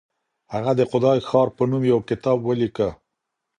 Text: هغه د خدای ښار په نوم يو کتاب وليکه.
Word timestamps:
هغه 0.53 0.71
د 0.79 0.81
خدای 0.91 1.17
ښار 1.27 1.47
په 1.57 1.63
نوم 1.71 1.83
يو 1.91 1.99
کتاب 2.09 2.37
وليکه. 2.43 2.89